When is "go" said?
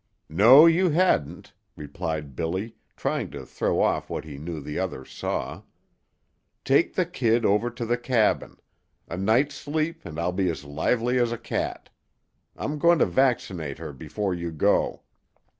14.51-15.03